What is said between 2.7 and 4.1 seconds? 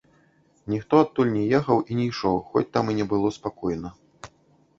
там і не было спакойна.